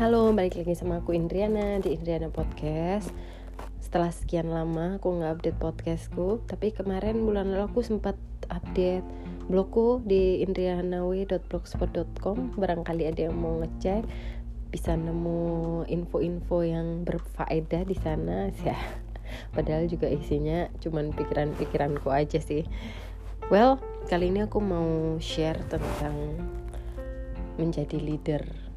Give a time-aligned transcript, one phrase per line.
[0.00, 3.12] Halo, balik lagi sama aku Indriana di Indriana Podcast.
[3.76, 8.16] Setelah sekian lama aku nggak update podcastku Tapi kemarin bulan lalu aku sempat
[8.48, 9.04] update
[9.52, 14.08] blogku di indrianawe.blogspot.com Barangkali ada yang mau ngecek
[14.72, 18.48] Bisa nemu info-info yang berfaedah di sana.
[18.64, 18.80] Ya
[19.52, 22.64] Padahal juga isinya cuman pikiran-pikiranku aja sih.
[23.52, 23.76] Well,
[24.08, 26.16] kali ini aku mau share tentang
[27.60, 28.71] menjadi leader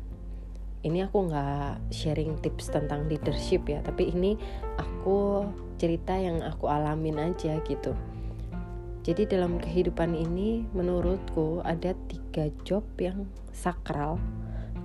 [0.85, 4.37] ini aku nggak sharing tips tentang leadership ya tapi ini
[4.77, 5.49] aku
[5.81, 7.97] cerita yang aku alamin aja gitu.
[9.05, 14.17] Jadi dalam kehidupan ini menurutku ada tiga job yang sakral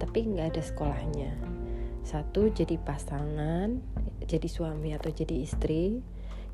[0.01, 1.33] tapi nggak ada sekolahnya.
[2.05, 3.81] Satu jadi pasangan
[4.25, 6.01] jadi suami atau jadi istri.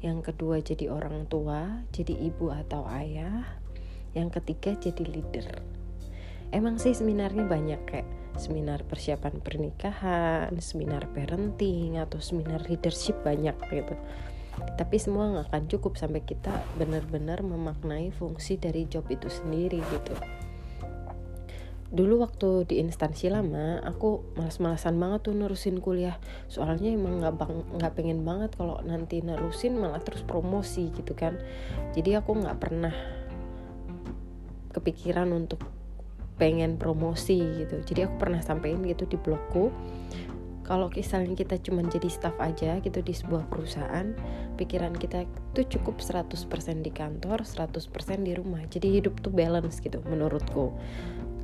[0.02, 3.46] Yang kedua jadi orang tua jadi ibu atau ayah.
[4.14, 5.48] Yang ketiga jadi leader.
[6.54, 13.96] Emang sih seminarnya banyak kayak seminar persiapan pernikahan, seminar parenting atau seminar leadership banyak gitu.
[14.56, 20.16] Tapi semua nggak akan cukup sampai kita benar-benar memaknai fungsi dari job itu sendiri gitu.
[21.86, 26.18] Dulu waktu di instansi lama, aku malas-malasan banget tuh nerusin kuliah.
[26.50, 31.38] Soalnya emang nggak bang nggak pengen banget kalau nanti nerusin malah terus promosi gitu kan.
[31.94, 32.94] Jadi aku nggak pernah
[34.74, 35.62] kepikiran untuk
[36.36, 37.80] pengen promosi gitu.
[37.84, 39.72] Jadi aku pernah sampein gitu di blogku.
[40.66, 44.10] Kalau misalnya kita cuma jadi staff aja gitu di sebuah perusahaan
[44.58, 45.22] pikiran kita
[45.54, 48.66] itu cukup 100% di kantor 100% di rumah.
[48.66, 50.74] Jadi hidup tuh balance gitu menurutku.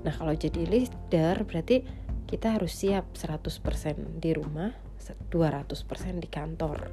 [0.03, 1.87] Nah kalau jadi leader berarti
[2.27, 4.75] kita harus siap 100% di rumah
[5.31, 6.91] 200% di kantor.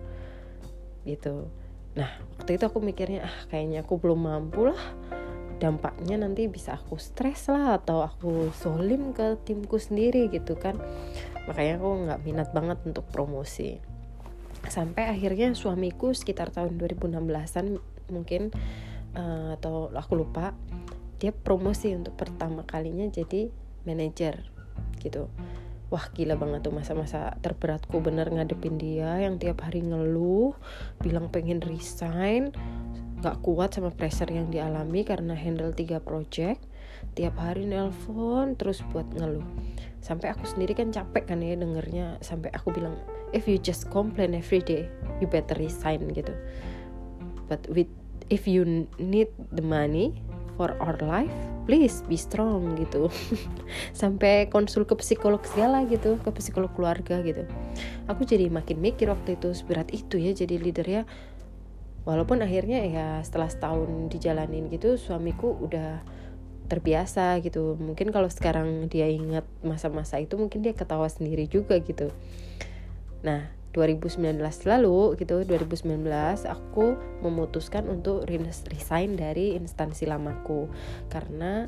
[1.09, 1.49] Gitu.
[1.97, 4.81] Nah waktu itu aku mikirnya ah kayaknya aku belum mampu lah
[5.59, 10.79] dampaknya nanti bisa aku stres lah atau aku solim ke timku sendiri gitu kan.
[11.45, 13.77] Makanya aku nggak minat banget untuk promosi.
[14.65, 18.55] Sampai akhirnya suamiku sekitar tahun 2016an mungkin
[19.13, 20.55] uh, atau aku lupa
[21.19, 23.51] dia promosi untuk pertama kalinya jadi
[23.83, 24.47] manajer
[25.03, 25.27] gitu.
[25.89, 30.53] Wah gila banget tuh masa-masa terberatku bener ngadepin dia yang tiap hari ngeluh
[31.01, 32.53] bilang pengen resign
[33.19, 36.63] gak kuat sama pressure yang dialami karena handle tiga project
[37.15, 39.45] tiap hari nelpon terus buat ngeluh.
[39.99, 42.95] Sampai aku sendiri kan capek kan ya dengernya sampai aku bilang
[43.35, 44.87] if you just complain every day
[45.19, 46.31] you better resign gitu.
[47.51, 47.91] But with
[48.31, 50.21] if you need the money
[50.55, 51.33] for our life
[51.69, 53.13] please be strong gitu.
[53.99, 57.45] Sampai konsul ke psikolog segala gitu ke psikolog keluarga gitu.
[58.09, 61.03] Aku jadi makin mikir waktu itu seberat itu ya jadi leader ya
[62.07, 66.03] walaupun akhirnya ya setelah setahun dijalanin gitu suamiku udah
[66.69, 67.75] terbiasa gitu.
[67.81, 72.13] Mungkin kalau sekarang dia ingat masa-masa itu mungkin dia ketawa sendiri juga gitu.
[73.25, 76.05] Nah 2019 lalu gitu 2019
[76.45, 78.25] aku memutuskan untuk
[78.69, 80.69] resign dari instansi lamaku.
[81.09, 81.65] Karena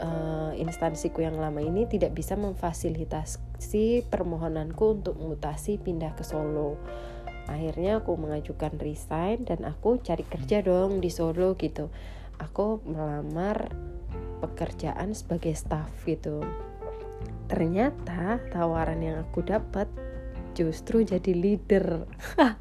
[0.00, 6.80] uh, instansiku yang lama ini tidak bisa memfasilitasi permohonanku untuk mutasi pindah ke Solo
[7.50, 11.90] akhirnya aku mengajukan resign dan aku cari kerja dong di Solo gitu.
[12.38, 13.70] Aku melamar
[14.42, 16.42] pekerjaan sebagai staff gitu.
[17.46, 19.86] Ternyata tawaran yang aku dapat
[20.52, 22.06] justru jadi leader.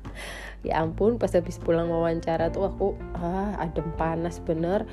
[0.62, 4.86] Ya ampun pas habis pulang wawancara tuh aku ah adem panas bener.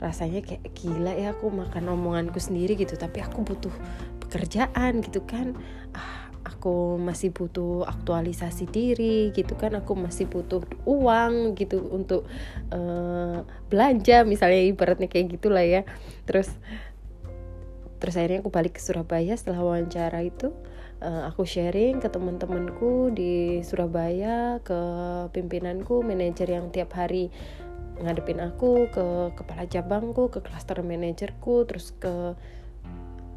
[0.00, 2.96] Rasanya kayak gila ya aku makan omonganku sendiri gitu.
[2.96, 3.74] Tapi aku butuh
[4.24, 5.52] pekerjaan gitu kan.
[5.92, 6.19] Ah
[6.60, 12.28] aku masih butuh aktualisasi diri gitu kan aku masih butuh uang gitu untuk
[12.68, 13.40] uh,
[13.72, 15.88] belanja misalnya ibaratnya kayak gitulah ya.
[16.28, 16.52] Terus
[17.96, 20.52] terus akhirnya aku balik ke Surabaya setelah wawancara itu
[21.00, 24.80] uh, aku sharing ke teman-temanku di Surabaya ke
[25.32, 27.32] pimpinanku manajer yang tiap hari
[28.00, 32.36] ngadepin aku ke kepala cabangku ke cluster manajerku terus ke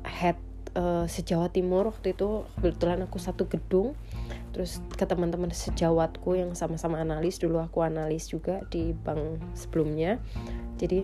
[0.08, 0.40] head
[0.78, 3.98] uh, sejawa timur waktu itu kebetulan aku satu gedung.
[4.54, 10.22] Terus ke teman-teman sejawatku yang sama-sama analis dulu aku analis juga di bank sebelumnya.
[10.78, 11.02] Jadi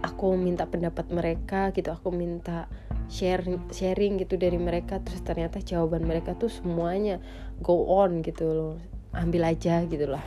[0.00, 2.68] aku minta pendapat mereka gitu aku minta
[3.12, 5.04] sharing sharing gitu dari mereka.
[5.04, 7.20] Terus ternyata jawaban mereka tuh semuanya
[7.60, 8.74] go on gitu loh
[9.12, 10.24] ambil aja gitu lah.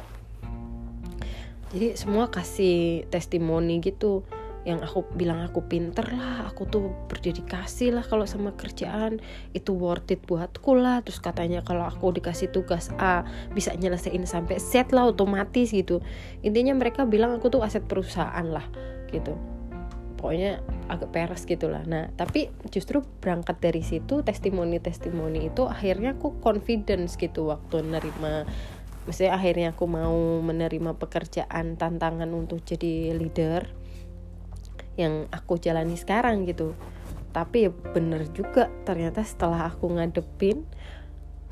[1.73, 4.21] Jadi semua kasih testimoni gitu
[4.63, 9.19] yang aku bilang aku pinter lah aku tuh berdedikasi lah kalau sama kerjaan.
[9.51, 11.03] Itu worth it buatku lah.
[11.03, 15.99] Terus katanya kalau aku dikasih tugas A bisa nyelesain sampai set lah otomatis gitu.
[16.41, 18.63] Intinya mereka bilang aku tuh aset perusahaan lah
[19.11, 19.35] gitu.
[20.15, 27.19] Pokoknya agak peres gitulah nah tapi justru berangkat dari situ testimoni-testimoni itu akhirnya aku confidence
[27.19, 28.47] gitu waktu nerima.
[29.03, 33.82] Maksudnya akhirnya aku mau menerima pekerjaan tantangan untuk jadi leader
[34.99, 36.77] yang aku jalani sekarang gitu.
[37.33, 40.69] Tapi ya bener juga ternyata setelah aku ngadepin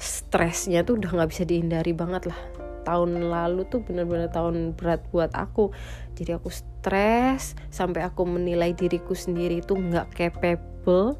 [0.01, 2.39] stresnya tuh udah nggak bisa dihindari banget lah.
[2.81, 5.69] Tahun lalu tuh bener-bener tahun berat buat aku.
[6.17, 11.17] Jadi aku stres sampai aku menilai diriku sendiri tuh nggak capable.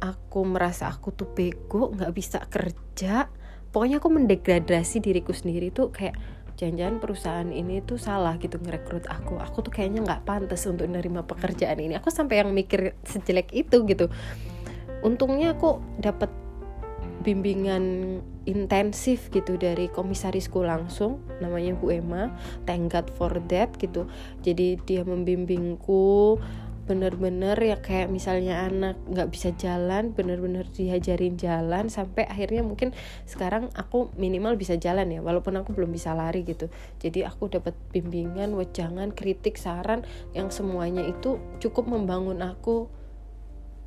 [0.00, 3.32] Aku merasa aku tuh bego nggak bisa kerja.
[3.72, 6.16] Pokoknya aku mendegradasi diriku sendiri tuh kayak
[6.56, 9.36] jangan-jangan perusahaan ini tuh salah gitu ngerekrut aku.
[9.38, 11.94] Aku tuh kayaknya nggak pantas untuk menerima pekerjaan ini.
[12.00, 14.08] Aku sampai yang mikir sejelek itu gitu.
[15.04, 16.32] Untungnya aku dapat
[17.26, 22.30] bimbingan intensif gitu dari komisarisku langsung namanya Bu Emma.
[22.64, 24.06] Thank God for that gitu.
[24.46, 26.38] Jadi dia membimbingku
[26.86, 32.94] bener-bener ya kayak misalnya anak nggak bisa jalan bener-bener diajarin jalan sampai akhirnya mungkin
[33.26, 36.70] sekarang aku minimal bisa jalan ya walaupun aku belum bisa lari gitu.
[37.02, 42.86] Jadi aku dapat bimbingan wejangan kritik saran yang semuanya itu cukup membangun aku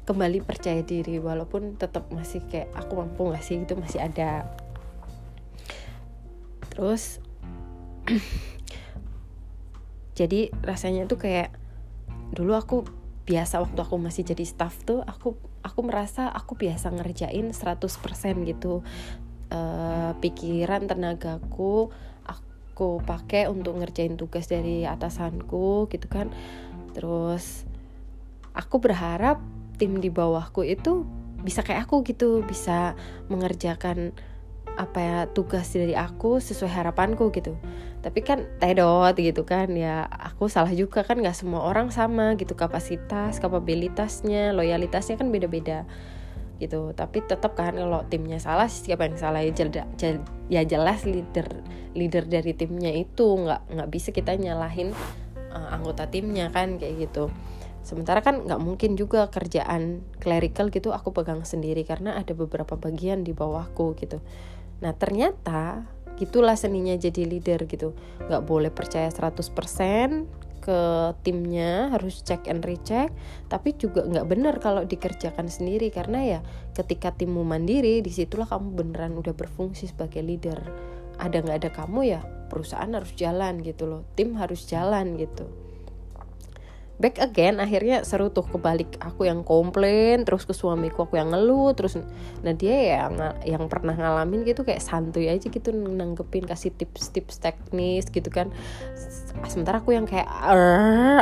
[0.03, 4.43] kembali percaya diri walaupun tetap masih kayak aku mampu gak sih gitu masih ada.
[6.75, 7.23] Terus
[10.19, 11.58] jadi rasanya tuh kayak
[12.39, 12.87] dulu aku
[13.27, 17.83] biasa waktu aku masih jadi staff tuh aku aku merasa aku biasa ngerjain 100%
[18.47, 18.81] gitu.
[19.49, 21.89] Uh, pikiran tenagaku
[22.23, 26.31] aku pakai untuk ngerjain tugas dari atasanku gitu kan.
[26.95, 27.67] Terus
[28.55, 29.43] aku berharap
[29.75, 31.03] tim di bawahku itu
[31.43, 32.95] bisa kayak aku gitu bisa
[33.27, 34.15] mengerjakan
[34.79, 37.59] apa ya tugas dari aku sesuai harapanku gitu.
[37.99, 42.55] Tapi kan tedot gitu kan ya aku salah juga kan nggak semua orang sama gitu
[42.55, 45.83] kapasitas kapabilitasnya loyalitasnya kan beda-beda
[46.63, 46.95] gitu.
[46.95, 49.43] Tapi tetap kan kalau timnya salah siapa yang salah?
[49.43, 49.67] Ya, jel,
[49.99, 51.47] jel, ya jelas leader
[51.91, 54.95] leader dari timnya itu nggak nggak bisa kita nyalahin
[55.51, 57.27] uh, anggota timnya kan kayak gitu.
[57.83, 63.27] Sementara kan nggak mungkin juga kerjaan clerical gitu aku pegang sendiri karena ada beberapa bagian
[63.27, 64.23] di bawahku gitu
[64.79, 65.83] nah ternyata
[66.19, 67.95] gitulah seninya jadi leader gitu.
[68.27, 70.27] Nggak boleh percaya 100%
[70.59, 70.81] ke
[71.23, 73.09] timnya harus check and recheck
[73.47, 75.87] tapi juga nggak benar kalau dikerjakan sendiri.
[75.91, 76.39] Karena ya
[76.75, 80.59] ketika timmu mandiri di situlah kamu beneran udah berfungsi sebagai leader.
[81.19, 85.68] Ada nggak ada kamu ya perusahaan harus jalan gitu loh tim harus jalan gitu
[86.99, 91.71] back again akhirnya seru tuh kebalik aku yang komplain terus ke suamiku aku yang ngeluh
[91.71, 91.95] terus
[92.43, 93.15] nah dia yang
[93.47, 98.51] yang pernah ngalamin gitu kayak santuy aja gitu nanggepin kasih tips-tips teknis gitu kan.
[99.47, 100.27] Sementara aku yang kayak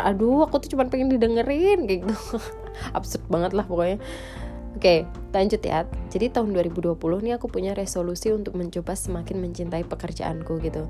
[0.02, 2.16] aduh aku tuh cuma pengen didengerin kayak gitu.
[2.98, 4.02] Absurd banget lah pokoknya.
[4.78, 5.90] Oke, lanjut ya.
[6.14, 10.86] Jadi tahun 2020 nih aku punya resolusi untuk mencoba semakin mencintai pekerjaanku gitu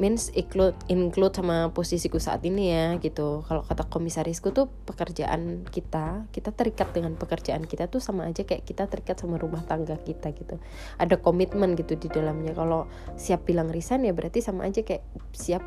[0.00, 3.44] means include include sama posisiku saat ini ya gitu.
[3.44, 8.64] Kalau kata komisarisku tuh pekerjaan kita kita terikat dengan pekerjaan kita tuh sama aja kayak
[8.64, 10.56] kita terikat sama rumah tangga kita gitu.
[10.96, 12.56] Ada komitmen gitu di dalamnya.
[12.56, 12.88] Kalau
[13.20, 15.04] siap bilang resign ya berarti sama aja kayak
[15.36, 15.60] siap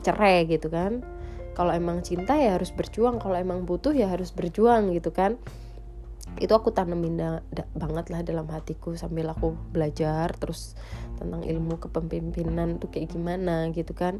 [0.00, 1.04] cerai gitu kan.
[1.52, 5.38] Kalau emang cinta ya harus berjuang kalau emang butuh ya harus berjuang gitu kan
[6.40, 10.74] itu aku tanemin da, da, banget lah dalam hatiku sambil aku belajar terus
[11.14, 14.18] tentang ilmu kepemimpinan tuh kayak gimana gitu kan.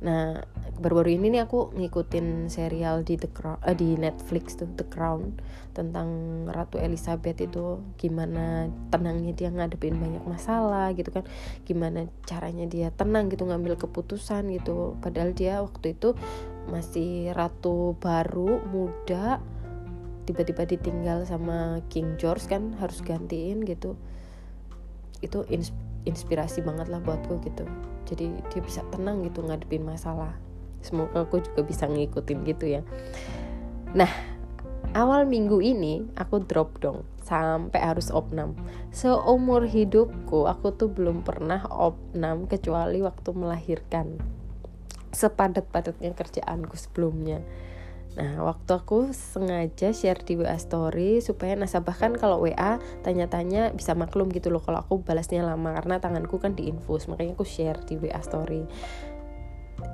[0.00, 0.40] Nah
[0.80, 5.36] baru-baru ini nih aku ngikutin serial di The Crown eh, di Netflix tuh The Crown
[5.76, 6.08] tentang
[6.48, 11.28] Ratu Elizabeth itu gimana tenangnya dia ngadepin banyak masalah gitu kan.
[11.68, 14.96] Gimana caranya dia tenang gitu ngambil keputusan gitu.
[15.04, 16.16] Padahal dia waktu itu
[16.72, 19.38] masih ratu baru muda
[20.30, 23.98] tiba-tiba ditinggal sama King George kan harus gantiin gitu.
[25.18, 25.74] Itu ins
[26.06, 27.66] inspirasi banget lah buatku gitu.
[28.06, 30.38] Jadi dia bisa tenang gitu ngadepin masalah.
[30.80, 32.86] Semoga aku juga bisa ngikutin gitu ya.
[33.92, 34.08] Nah
[34.94, 38.54] awal minggu ini aku drop dong sampai harus opnam.
[38.94, 44.16] Seumur hidupku aku tuh belum pernah opnam kecuali waktu melahirkan.
[45.10, 47.42] Sepadat-padatnya kerjaanku sebelumnya
[48.18, 53.94] Nah, waktu aku sengaja share di WA story supaya nasabah kan kalau WA tanya-tanya bisa
[53.94, 57.94] maklum gitu loh kalau aku balasnya lama karena tanganku kan diinfus, makanya aku share di
[58.02, 58.66] WA story.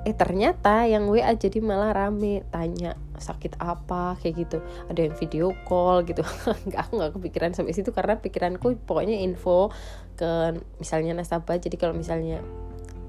[0.03, 4.57] Eh ternyata yang WA jadi malah rame tanya sakit apa kayak gitu.
[4.91, 6.23] Ada yang video call gitu.
[6.83, 9.71] Aku nggak kepikiran sampai situ karena pikiranku pokoknya info
[10.19, 11.59] ke misalnya nasabah.
[11.59, 12.43] Jadi kalau misalnya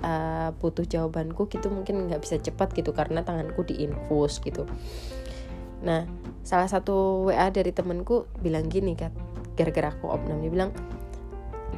[0.02, 4.64] uh, butuh jawabanku gitu mungkin nggak bisa cepat gitu karena tanganku diinfus gitu.
[5.82, 6.06] Nah
[6.42, 9.12] salah satu WA dari temenku bilang gini kan
[9.58, 10.70] gara-gara aku opnam dia bilang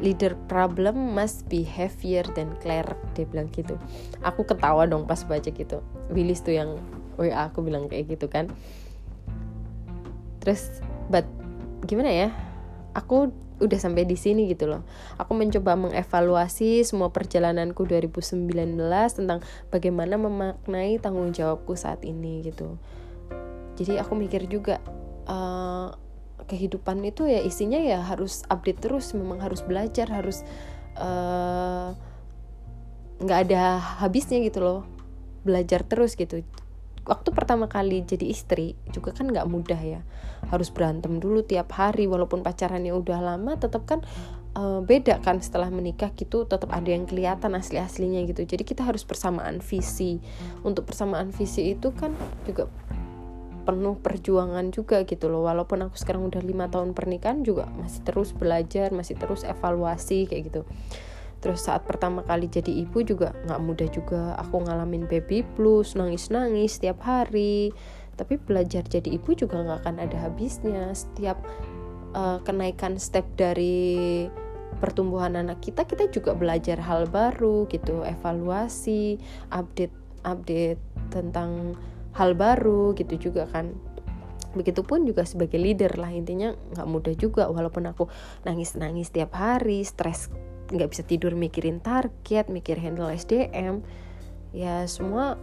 [0.00, 3.76] leader problem must be heavier than cleric dia bilang gitu.
[4.24, 5.84] Aku ketawa dong pas baca gitu.
[6.12, 6.80] Willis tuh yang
[7.20, 8.48] WA aku bilang kayak gitu kan.
[10.40, 10.80] Terus
[11.12, 11.28] but
[11.84, 12.28] gimana ya
[12.94, 13.30] aku
[13.60, 14.82] udah sampai di sini gitu loh.
[15.20, 18.48] Aku mencoba mengevaluasi semua perjalananku 2019
[19.12, 22.80] tentang bagaimana memaknai tanggung jawabku saat ini gitu.
[23.76, 24.80] Jadi aku mikir juga
[25.28, 25.92] uh,
[26.48, 30.42] kehidupan itu ya isinya ya harus update terus, memang harus belajar, harus
[30.98, 31.88] eh,
[33.22, 34.80] nggak uh, ada habisnya gitu loh,
[35.46, 36.42] belajar terus gitu
[37.10, 40.00] waktu pertama kali jadi istri juga kan nggak mudah ya.
[40.46, 44.06] Harus berantem dulu tiap hari walaupun pacarannya udah lama tetap kan
[44.54, 48.46] uh, beda kan setelah menikah gitu tetap ada yang kelihatan asli aslinya gitu.
[48.46, 50.22] Jadi kita harus persamaan visi.
[50.62, 52.14] Untuk persamaan visi itu kan
[52.46, 52.70] juga
[53.66, 55.50] penuh perjuangan juga gitu loh.
[55.50, 60.54] Walaupun aku sekarang udah lima tahun pernikahan juga masih terus belajar masih terus evaluasi kayak
[60.54, 60.62] gitu
[61.40, 64.22] terus saat pertama kali jadi ibu juga nggak mudah juga.
[64.36, 67.72] Aku ngalamin baby blues nangis nangis setiap hari.
[68.20, 70.92] Tapi belajar jadi ibu juga nggak akan ada habisnya.
[70.92, 71.40] Setiap
[72.12, 74.28] uh, kenaikan step dari
[74.78, 78.04] pertumbuhan anak kita kita juga belajar hal baru gitu.
[78.04, 79.16] Evaluasi
[79.48, 79.96] update
[80.28, 81.72] update tentang
[82.12, 83.72] hal baru gitu juga kan.
[84.52, 86.12] Begitupun juga sebagai leader lah.
[86.12, 88.12] Intinya nggak mudah juga walaupun aku
[88.44, 90.28] nangis nangis tiap hari stres
[90.70, 93.82] nggak bisa tidur mikirin target mikir handle SDM
[94.54, 95.38] ya semua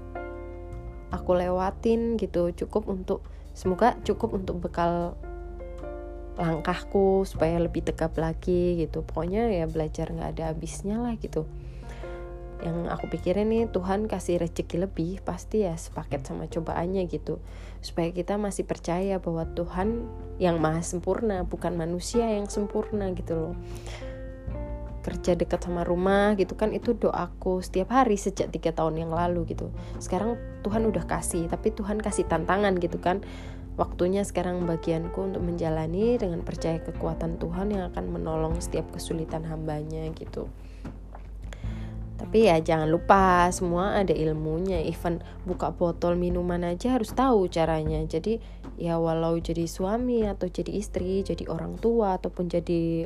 [1.11, 2.51] aku lewatin gitu.
[2.51, 3.23] Cukup untuk
[3.55, 5.15] semoga cukup untuk bekal
[6.37, 9.01] langkahku supaya lebih tegap lagi gitu.
[9.03, 11.47] Pokoknya ya belajar nggak ada habisnya lah gitu.
[12.57, 17.41] Yang aku pikirin nih Tuhan kasih rezeki lebih pasti ya sepaket sama cobaannya gitu.
[17.81, 23.55] Supaya kita masih percaya bahwa Tuhan yang maha sempurna bukan manusia yang sempurna gitu loh
[25.07, 29.47] kerja dekat sama rumah gitu kan itu doaku setiap hari sejak tiga tahun yang lalu
[29.47, 29.71] gitu.
[30.03, 30.35] Sekarang
[30.67, 33.23] Tuhan udah kasih tapi Tuhan kasih tantangan gitu kan.
[33.79, 40.11] Waktunya sekarang bagianku untuk menjalani dengan percaya kekuatan Tuhan yang akan menolong setiap kesulitan hambanya
[40.17, 40.51] gitu.
[42.17, 44.81] Tapi ya jangan lupa semua ada ilmunya.
[44.81, 48.01] Even buka botol minuman aja harus tahu caranya.
[48.03, 48.41] Jadi
[48.81, 53.05] ya walau jadi suami atau jadi istri jadi orang tua ataupun jadi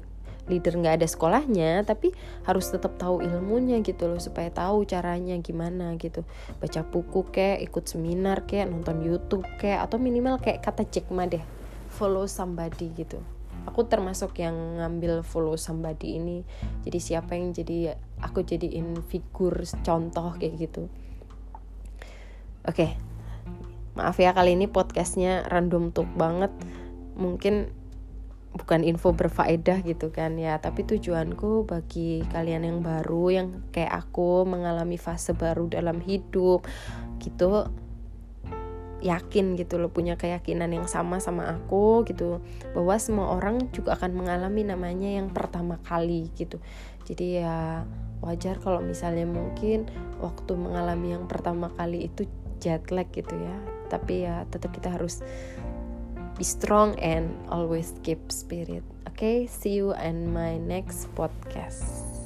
[0.50, 2.10] leader nggak ada sekolahnya tapi
[2.48, 6.26] harus tetap tahu ilmunya gitu loh supaya tahu caranya gimana gitu.
[6.58, 11.30] Baca buku kayak ikut seminar kayak nonton YouTube kayak atau minimal kayak kata Jack Ma
[11.30, 11.44] deh
[11.92, 13.20] follow somebody gitu.
[13.70, 16.42] Aku termasuk yang ngambil follow somebody ini.
[16.82, 17.94] Jadi siapa yang jadi
[18.24, 19.54] aku jadiin figur
[19.86, 20.90] contoh kayak gitu.
[22.62, 22.92] Oke okay.
[23.98, 26.50] maaf ya kali ini podcastnya random talk banget.
[27.18, 27.81] Mungkin
[28.52, 34.44] bukan info berfaedah gitu kan ya tapi tujuanku bagi kalian yang baru yang kayak aku
[34.44, 36.68] mengalami fase baru dalam hidup
[37.24, 37.72] gitu
[39.02, 42.38] yakin gitu loh punya keyakinan yang sama sama aku gitu
[42.78, 46.62] bahwa semua orang juga akan mengalami namanya yang pertama kali gitu.
[47.10, 47.82] Jadi ya
[48.22, 49.90] wajar kalau misalnya mungkin
[50.22, 52.30] waktu mengalami yang pertama kali itu
[52.62, 53.58] jet lag gitu ya
[53.90, 55.26] tapi ya tetap kita harus
[56.42, 58.82] be strong and always keep spirit.
[59.10, 62.21] Okay, see you in my next podcast.